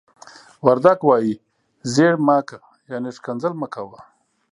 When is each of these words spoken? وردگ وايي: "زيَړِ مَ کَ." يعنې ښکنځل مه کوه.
وردگ 0.65 0.99
وايي: 1.07 1.33
"زيَړِ 1.93 2.13
مَ 2.25 2.29
کَ." 2.47 2.49
يعنې 2.89 3.09
ښکنځل 3.17 3.53
مه 3.61 3.67
کوه. 3.73 3.99